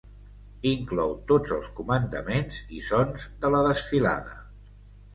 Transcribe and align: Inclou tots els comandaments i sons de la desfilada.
Inclou 0.69 1.13
tots 1.33 1.53
els 1.59 1.69
comandaments 1.81 2.59
i 2.81 2.85
sons 2.91 3.31
de 3.45 3.55
la 3.59 3.65
desfilada. 3.71 4.39